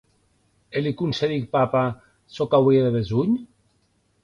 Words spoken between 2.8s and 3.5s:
de besonh?